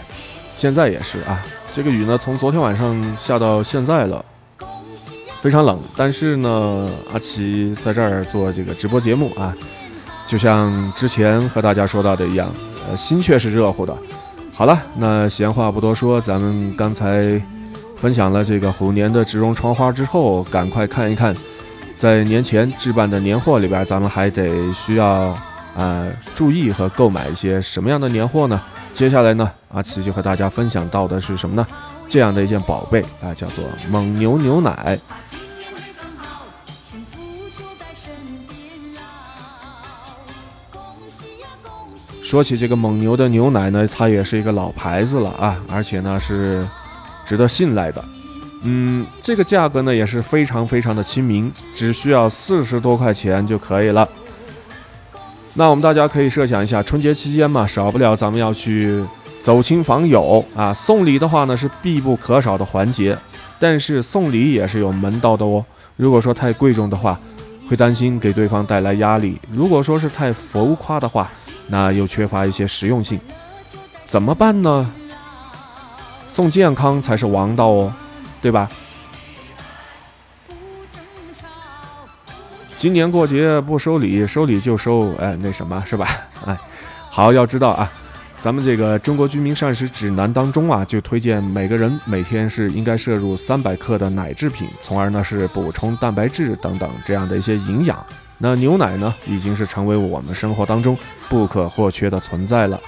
[0.57, 1.41] 现在也是啊。
[1.73, 4.25] 这个雨呢，从昨天晚上下到现在了，
[5.41, 5.81] 非常冷。
[5.97, 9.55] 但是呢，阿奇在这儿做这个直播节目啊，
[10.27, 12.53] 就像之前和大家说到的一样，
[12.91, 13.97] 呃，心却是热乎的。
[14.53, 17.41] 好了，那闲话不多说，咱们刚才
[17.97, 21.33] 分享了这个虎年的植绒窗花之后，赶快看一看，
[21.95, 25.33] 在年前置办的年货里边，咱们还得需要
[25.79, 28.61] 啊注意和购买一些什么样的年货呢？
[28.93, 31.65] 接下来呢，阿奇就和大家分享到的是什么呢？
[32.09, 34.99] 这样的一件宝贝啊，叫做蒙牛牛奶。
[42.23, 46.67] 说起这个蒙牛的牛奶呢，它也是一个老牌子了啊，而且呢是
[47.25, 48.05] 值得信赖的。
[48.63, 54.07] 嗯，这个价格呢也是非常非常的亲民，只需要四十多块钱就可以了。
[55.59, 59.05] 那我们大家可以设想一下，春节期间嘛，少不了咱们要去
[59.43, 63.19] 走亲访友啊，送礼的话呢是必不可少的环节。
[63.59, 65.65] 但是送礼也是有门道的哦。
[65.97, 67.19] 如果说太贵重的话，
[67.69, 71.29] 会担心给对方带来压力；如果说是太浮夸的话，
[71.67, 73.19] 那又缺乏一些实用性，
[74.07, 74.89] 怎么办呢？
[76.29, 77.93] 送健康才是王道哦，
[78.41, 78.71] 对吧？
[82.79, 86.07] 今年过节不收礼，收礼就收哎那什么是吧？
[86.47, 86.57] 哎，
[87.11, 87.91] 好，要知道啊，
[88.39, 97.99] 咱们这个中国居民膳食指南当中啊，就推荐每个人每天是应该摄入三百克的奶制品，从而呢是补充蛋白质等等这样的一些营养。
[98.39, 100.97] 那牛奶呢，已经是成为我们生活当中
[101.29, 102.81] 不可或缺的存在了。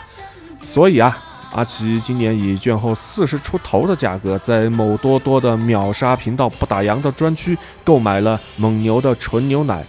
[0.65, 1.19] 所以啊，
[1.53, 9.85] 阿奇今年以券后四十出头的价格，在某多多的秒杀频道不打烊的专区购买了蒙牛的纯牛奶，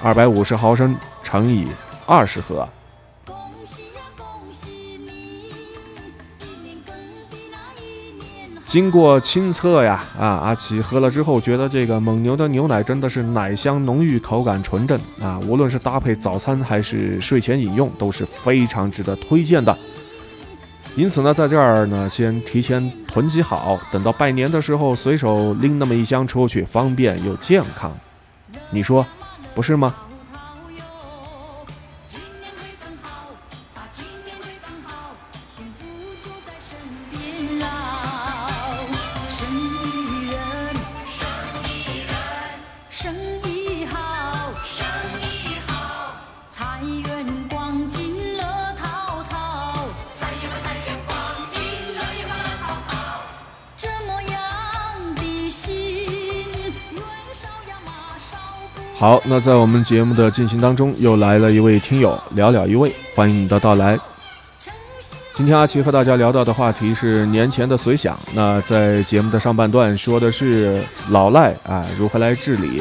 [0.00, 1.66] 二百五十毫升乘以
[2.06, 2.68] 二十盒。
[8.64, 15.38] 经过亲测呀，啊，阿奇喝了之后觉得这个蒙牛的牛奶真的是奶香浓郁，口感纯正啊！
[15.46, 19.76] 无论是搭配早餐还是睡前饮用，都是非常值得推荐的。
[20.94, 27.90] 因此呢，在这儿呢，先提前囤积好，等到拜年的时候随手拎那么一箱出去，方便又健康。
[28.70, 29.04] 你说，
[29.54, 29.94] 不是吗？
[59.02, 63.98] 好，那在我们节目的进行当中，又来了一位听友，寥寥一位，欢迎你的到来。
[65.32, 68.16] 今天阿奇和大家聊到的话题是年前的随想。
[68.32, 70.80] 那在节目的上半段说的是
[71.10, 72.80] 老赖啊如何来治理。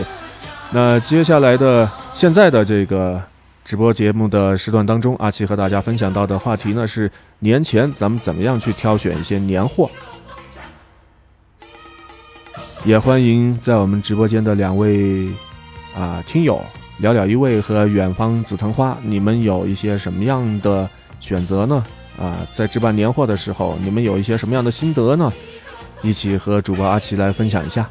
[0.69, 3.19] 那接下来的现在的这个
[3.65, 9.89] 直播节目的时段当中，阿奇和大家分享到的话题呢是年前咱们怎么样去挑选一些年货。
[12.85, 15.27] 也欢迎在我们直播间的两位。
[15.95, 16.61] 啊，听友
[16.99, 20.89] 聊聊一位和远方紫藤花，你们有一些什么样的
[21.19, 21.83] 选择呢？
[22.19, 25.31] 啊，在置办年货的时候，你们有一些什么样的心得呢？
[26.01, 27.89] 一起和主播阿奇来分享一下。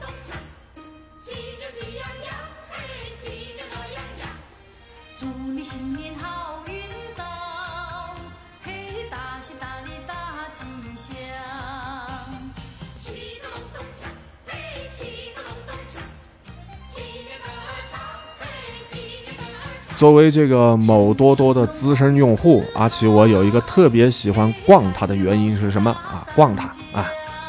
[20.01, 26.25] 作为这个某多多的资深用户，阿奇我有一个特别喜欢逛它的原因是什么啊？
[26.35, 26.65] 逛它
[26.99, 27.05] 啊，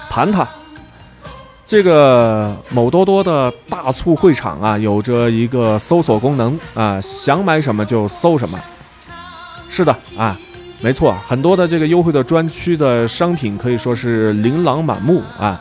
[0.09, 0.45] 盘它。
[1.65, 8.59] 这个某多多的大促会场啊，有着一个搜索功能啊，想买什么就搜什么。
[9.69, 10.37] 是的啊，
[10.81, 15.57] 没错，很多的这个优惠的专区的商品可以说是琳琅满目啊。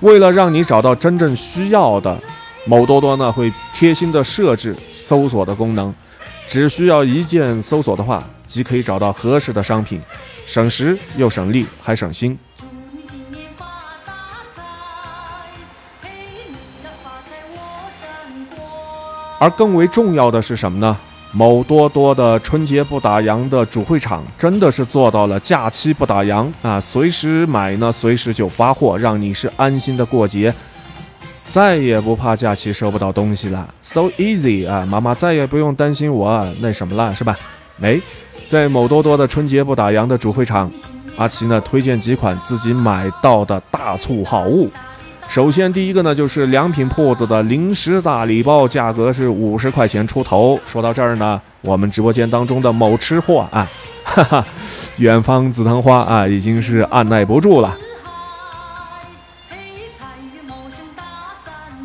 [0.00, 2.18] 为了让你找到真正需要的，
[2.66, 5.94] 某多多呢会贴心的设置搜索的功能。
[6.54, 10.00] 只需要一键搜索的话，即可以找到合适的商品，
[10.46, 12.38] 省时又省力还省心。
[19.40, 20.96] 而更为重要的是什么呢？
[21.32, 30.54] 某多多的春节不打烊的主会场真的是做到了假期不打烊啊，随时买呢，随时就发货，让你是安心的过节。
[31.54, 34.84] 再也不怕假期收不到东西了，so easy 啊！
[34.90, 37.38] 妈妈再也不用担心我那什么了，是吧？
[37.80, 37.96] 哎，
[38.44, 40.68] 在某多多的春节不打烊的主会场，
[41.16, 44.68] 阿奇呢推荐几款自己买到的大促好物。
[45.28, 50.58] 首先第一个呢就是良品铺子的零食大礼包，价格是五十块钱出头。
[50.66, 53.64] 说到这儿呢，我们直播间当中的某吃货啊，
[54.02, 54.44] 哈哈，
[54.96, 57.76] 远方紫藤花啊，已经是按耐不住了。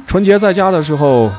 [0.10, 1.30] 春节在家的时候，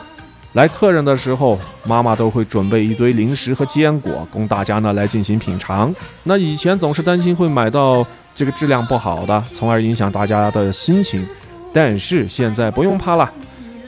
[0.53, 5.93] 来客人的时候，妈妈都会准备一堆零食和坚果，供大家呢来进行品尝。
[6.23, 11.27] 那以前总是担心会买到这个质量不好的，从而影响大家的心情。
[11.73, 13.29] 但是现在不用怕了，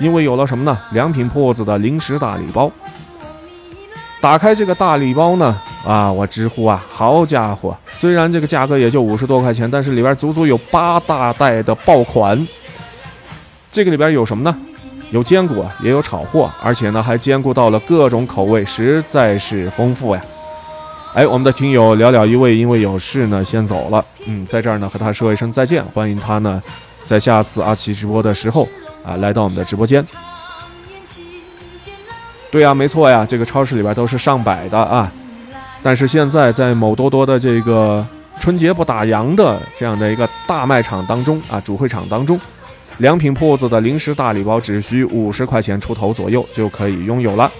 [0.00, 0.76] 因为有了什么呢？
[0.90, 2.68] 良品铺子的零食大礼包。
[4.20, 7.76] 打开这个大礼包呢，啊，我直呼啊，好家伙！
[7.92, 12.44] 虽然这个价格也就五十多块钱，但是里边足足有八大袋的爆款。
[13.70, 14.54] 这个里边有什么呢？
[15.12, 20.22] 有坚果，也有炒货，而且呢还兼顾到了各种口味，实在是丰富呀！
[21.12, 24.02] 哎，我们的听友寥寥一位，因为有事呢先走了。
[24.24, 26.58] 嗯，在这儿呢和他说一声再见，欢迎他呢
[27.04, 28.66] 在下次阿奇直播的时候
[29.04, 30.02] 啊来到我们的直播间。
[32.50, 35.12] 对呀，没错呀，这个超市里边都是上百的啊，
[35.82, 38.02] 但是现在在某多多的这个
[38.40, 42.40] 春节不打烊的这样的一个大卖场当中啊，主会场当中。
[42.98, 47.50] 良品铺子的零食大礼包只需五十块钱出头左右就可以拥有了。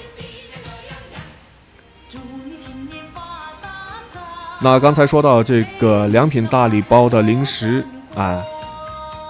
[4.60, 8.40] 那刚才说到这个良品大礼包的零食啊，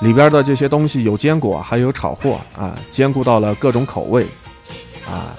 [0.03, 4.26] 里边的这些东西有坚果，还有炒货啊，兼顾到了各种口味
[5.07, 5.34] 啊。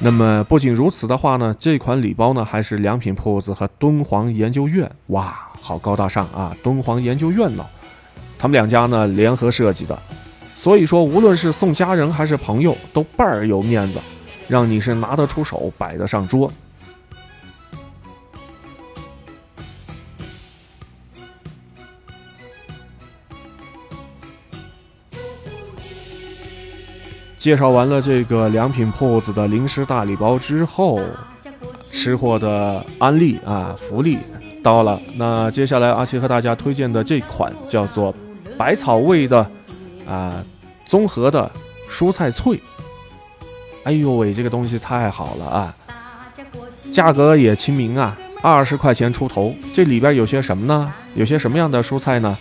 [0.00, 6.56] 那么不仅如此的话呢，这款礼包呢还是良品铺子和敦煌研究院，哇，好高大上啊！
[6.62, 7.66] 敦煌研究院呢。
[8.38, 9.98] 他们两家呢联合设计的，
[10.54, 13.98] 所以说无论是送家人还是朋友都倍儿有面子，
[14.46, 16.48] 让你是拿得出手，摆得上桌。
[27.40, 31.00] 介绍完了这个良品铺子的零食大礼包之后，
[31.80, 34.18] 吃货的安利啊福利
[34.62, 35.00] 到了。
[35.16, 38.14] 那接下来阿奇和大家推荐的这款叫做。
[38.58, 39.48] 百草味的，
[40.06, 40.44] 啊，
[40.84, 41.50] 综合的
[41.88, 42.60] 蔬菜脆，
[43.84, 45.74] 哎呦喂，这个东西太好了啊！
[46.92, 49.54] 价格也亲民啊，二十块钱出头。
[49.72, 50.92] 这里边有些什么呢？
[51.14, 52.36] 有些什么样的蔬菜呢？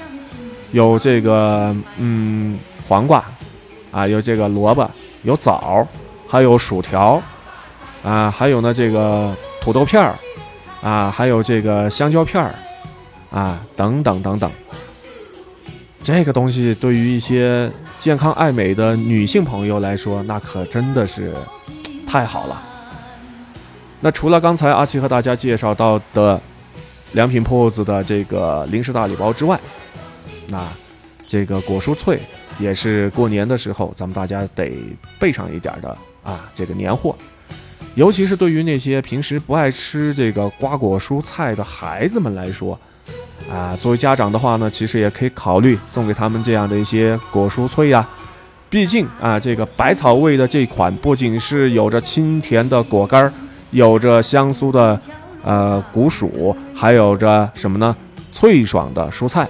[0.72, 2.58] 有这个，嗯，
[2.88, 3.24] 黄瓜，
[3.92, 4.90] 啊，有这个萝卜，
[5.22, 5.88] 有枣，
[6.28, 7.22] 还有薯条，
[8.04, 10.16] 啊，还有呢这个土豆片儿，
[10.82, 12.56] 啊，还有这个香蕉片儿，
[13.30, 14.50] 啊，等等等等。
[16.08, 21.36] 这个东西对于一些健康爱美的女性朋友来说，那可真的是
[22.08, 22.64] 太好了。
[24.00, 26.40] 那除了刚才阿奇和大家介绍到的
[27.12, 29.60] 良品铺子的这个零食大礼包之外，
[30.48, 30.66] 那
[31.28, 32.22] 这个果蔬脆
[32.58, 34.72] 也是过年的时候咱们大家得
[35.20, 35.90] 备上一点的
[36.24, 37.14] 啊，这个年货。
[37.96, 42.80] 尤其是对于那些平时不爱吃这个瓜果蔬菜的孩子们来说。
[43.50, 48.08] 啊，作为家长的话呢，其实也可以考虑送给他们这样的一些果蔬脆呀。
[48.70, 53.32] 毕竟啊，这个百草味的这款不仅是有着清甜的果干，
[53.72, 55.00] 有着香酥的
[55.44, 57.96] 呃谷薯，还有着什么呢？
[58.32, 59.48] 脆爽的蔬菜。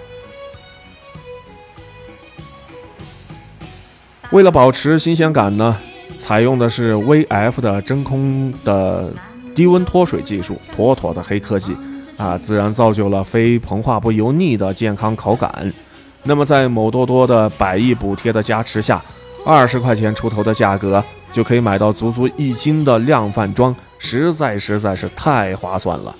[4.29, 5.75] 为了保持新鲜感呢，
[6.19, 9.11] 采用的是 VF 的真空的
[9.55, 11.75] 低温脱水技术，妥妥的黑科技。
[12.17, 15.71] 啊，自然造就了非膨化不油腻的健康口感。
[16.23, 19.01] 那么，在某多多的百亿补贴的加持下，
[19.45, 21.01] 二十块钱出头的价格
[21.31, 26.13] 就可以买到足足一斤的量饭装，实在实在是太划算了。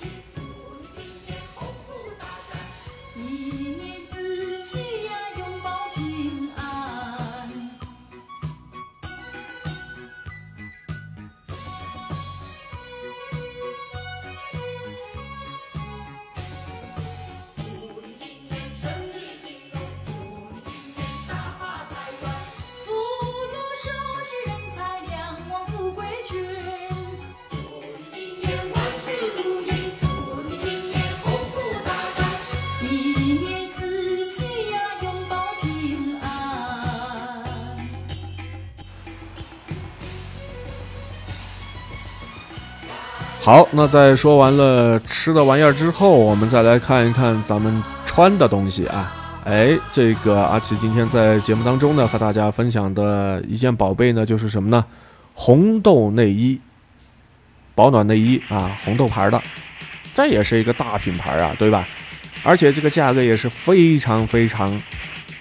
[43.48, 49.10] 好，那在说完了吃的玩意儿之后，我们再来看一看咱们穿的东西啊。
[49.44, 54.84] 哎，这个阿奇今天在节目当中呢，和大家分享的一件宝贝呢，就是什么呢？
[55.32, 56.60] 红豆内衣。
[57.74, 59.40] 保暖内衣啊，红豆牌的，
[60.12, 61.88] 这也是一个大品牌啊，对吧？
[62.42, 64.78] 而且这个价格也是非常非常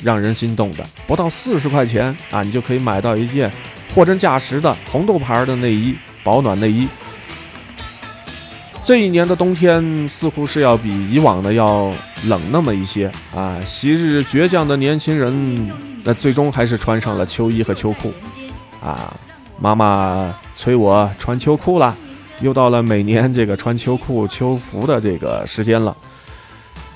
[0.01, 3.51] 让人心动的，不到四十块钱啊，你就可以买到一件
[3.93, 5.93] 货真价实的红豆牌的内衣，
[6.23, 6.87] 保暖内衣。
[8.87, 11.91] 这一年的冬天似乎是要比以往的要
[12.27, 13.59] 冷那么一些啊！
[13.65, 15.69] 昔日倔强的年轻人，
[16.05, 18.13] 那最终还是穿上了秋衣和秋裤
[18.81, 19.13] 啊！
[19.59, 21.93] 妈妈催我穿秋裤了，
[22.39, 25.93] 又到了每年这个穿秋裤、秋服的这个时间了。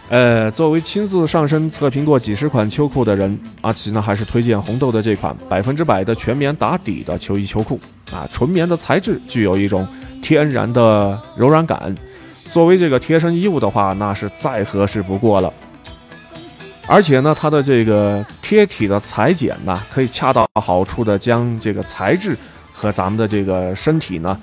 [0.07, 7.77] 呃，作为亲自上身测评过几十款秋裤的人，阿奇呢还是推荐红豆的这款百分之百的全棉打底的秋衣秋裤
[8.13, 8.25] 啊！
[8.31, 9.85] 纯棉的材质具有一种。
[10.21, 11.95] 天然的柔软感，
[12.51, 15.51] 作为这个贴身衣物的话，那是再合适不过了。
[16.87, 22.37] 而且呢，它的这个贴体的裁剪呢，可以恰到好处的将这个材质
[22.73, 24.39] 和咱们的这个身体呢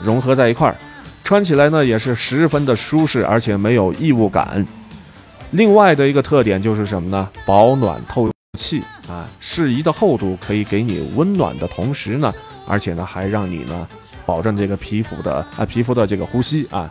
[0.00, 0.76] 融合在一块儿，
[1.24, 4.64] 穿起来呢也是十分的舒适，而且没有异物感。
[5.50, 7.28] 另外的一个特点就是什么呢？
[7.44, 12.32] 保暖透气啊，适宜的厚度可以给你温暖的同时呢，
[12.66, 13.88] 而且呢还让你呢。
[14.26, 16.90] 保证这个皮肤的啊皮肤的这个呼吸啊，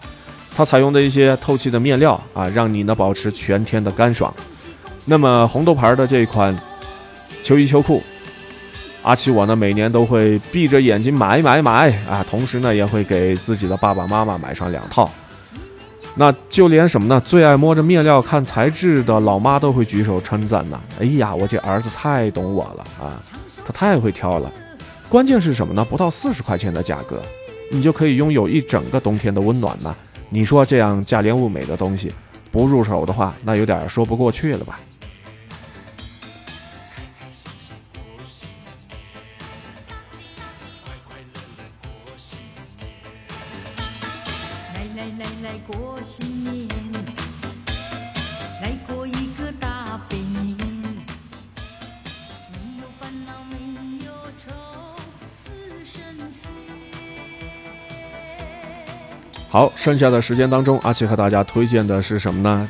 [0.56, 4.34] 它采用的一些透气的面料啊，让你呢保持全天的干爽。
[5.06, 6.58] 那么红豆牌的这一款
[7.44, 8.02] 秋衣秋裤，
[9.02, 15.10] 阿奇我呢每年都会闭着眼睛买买买啊，同时呢也会给自己的爸爸妈妈买上两套。
[16.16, 17.20] 那就连什么呢？
[17.26, 20.80] 最爱摸着面料看材质的老妈都会举手称赞呢。
[21.02, 23.20] 哎呀，我这儿子太懂我了啊，
[23.66, 24.52] 他太会挑了。
[25.14, 25.86] 关键是什么呢？
[25.86, 27.22] 不到四十块钱的价格，
[27.70, 29.96] 你就可以拥有一整个冬天的温暖呢。
[30.32, 32.12] 你说这样价廉物美的东西，
[32.52, 34.80] 不入手的话，那有点说不过去了吧？
[59.54, 62.68] 好，剩下的时间当中，阿奇和大家推荐的是什么呢？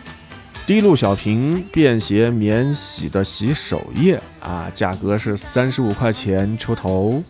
[0.67, 7.23] 滴露小瓶便携免洗的洗手液啊，价格是三十五块钱出头。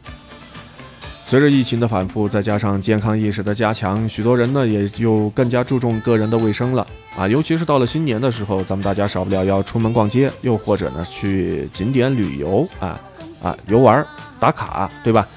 [1.24, 6.84] 随着疫情的反复，再加上健康意识的加强，许多人呢也就更加注重个人的卫生了
[7.16, 7.28] 啊。
[7.28, 12.99] 尤其是到了新年的时候，咱们大家少不了要出门逛街，又或者呢去景点旅游啊
[13.43, 14.04] 啊游玩
[14.39, 15.28] 打卡，对吧？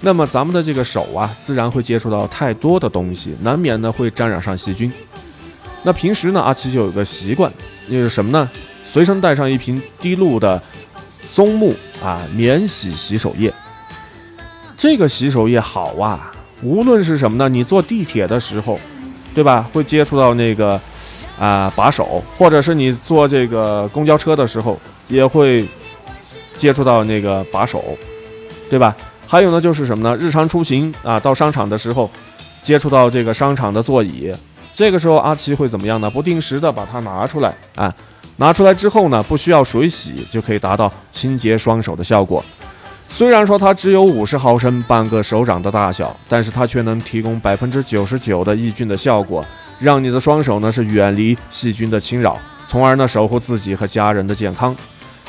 [0.00, 4.92] 那么咱们的这个手啊，自然会接触到太多的东西，难免呢会沾染上细菌。
[5.82, 7.52] 那平时呢，阿奇就有个习惯，
[7.90, 8.48] 就是什么呢？
[8.84, 10.60] 随身带上一瓶滴露的
[11.10, 13.52] 松木啊免洗洗手液。
[14.76, 16.32] 这个洗手液好啊，
[16.62, 17.48] 无论是什么呢？
[17.48, 18.78] 你坐地铁的时候，
[19.34, 19.68] 对吧？
[19.72, 20.80] 会接触到那个
[21.38, 24.78] 啊把手，或者是你坐这个公交车的时候，
[25.08, 25.66] 也会
[26.56, 27.82] 接触到那个把手，
[28.68, 28.94] 对吧？
[29.28, 30.16] 还有呢，就是什么呢？
[30.16, 32.08] 日常出行啊，到商场的时候，
[32.62, 34.32] 接触到这个商场的座椅，
[34.74, 36.08] 这个时候阿奇会怎么样呢？
[36.08, 37.92] 不定时的把它拿出来啊，
[38.36, 42.44] 拿出来之后呢，不需要水洗就可以达到清洁双手的效果。
[43.08, 49.44] 虽然说它只有五十毫升，半个手掌的大小，但是它却能提供百分之九十九的抑菌的效果，
[49.80, 54.76] 让你的双手呢是远离细菌的侵扰，从而呢守护自己和家人的健康。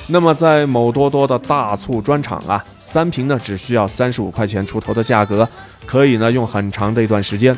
[0.06, 2.64] 那么在某多多的大促专场啊。
[2.90, 5.48] 三瓶呢，只需要三十五块钱出头的价格，
[5.86, 7.56] 可以呢用很长的一段时间。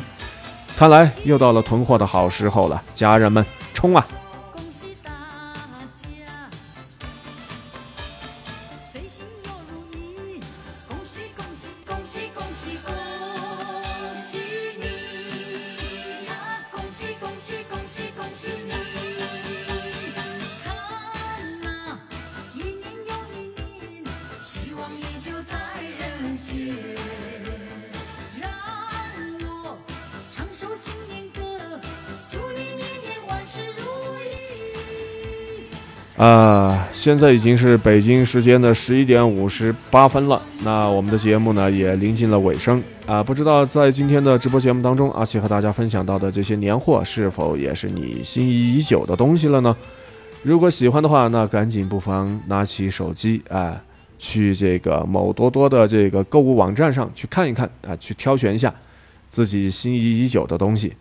[0.76, 4.04] 看来又到了囤货的好时候了，家人们冲啊！
[36.20, 40.42] 啊，现在已经是北京时间的十一点五十八分了。
[40.62, 49.74] 那我们的节目呢也临近了尾声啊，不知道在今天的直播节目当中，阿奇和大家分享到的这些年货是否也是你心仪已久的东西了呢？
[50.42, 53.80] 如果喜欢的话，那赶紧不妨拿起手机啊，
[54.18, 58.70] 去这个某多多的这个购物网站上去看一看啊，去挑选一下
[59.30, 60.94] 自己心仪已久的东西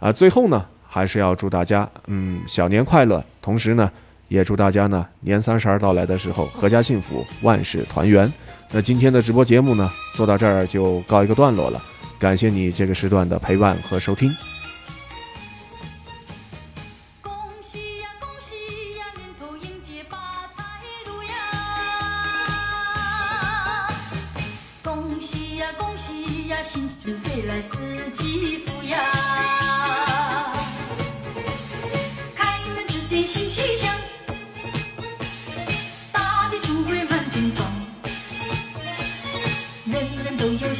[0.00, 0.12] 啊。
[0.12, 3.90] 最后呢，还是要祝大家嗯小年快乐，同时呢。
[4.28, 8.32] 也祝大家呢年三十儿到来的时候阖家幸福，万事团圆。
[8.72, 11.80] 那今天的直播节目呢，做到这儿就告一个段落了。
[12.18, 14.34] 感谢你这个时段的陪伴和收听。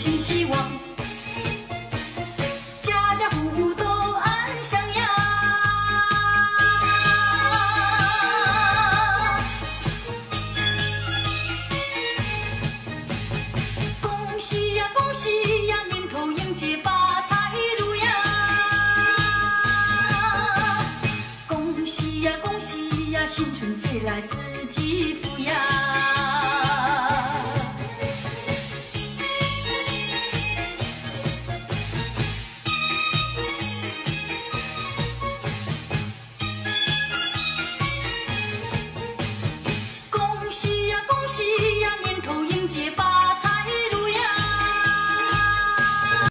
[0.06, 0.56] 新希望。
[2.80, 5.10] 家家户户都安享呀！
[14.00, 17.50] 恭喜呀恭喜呀，年头迎接发财
[17.80, 18.14] 路呀！
[21.48, 24.36] 恭喜呀恭喜呀，新春飞来四
[24.70, 25.66] 季福呀！